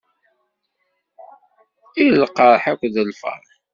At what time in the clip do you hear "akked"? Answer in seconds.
2.71-2.93